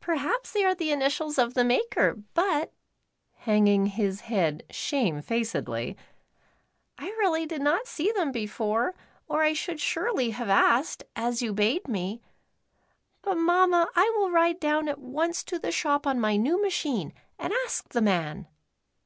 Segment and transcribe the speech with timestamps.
[0.00, 2.72] Per haps they are the initials of the maker, but
[3.40, 5.98] (hanging his head shamefacedly)
[6.96, 8.94] I really did not see them before,
[9.28, 12.22] or I should surely have asked, as you bade me.
[13.20, 17.12] But, Mamma, I will ride down at once to the shop on my new machine
[17.38, 18.46] and ask the man."